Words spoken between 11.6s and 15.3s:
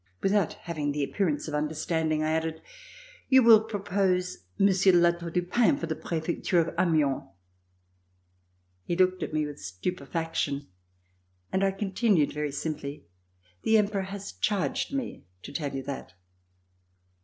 I continued very simply, "The Emperor has charged me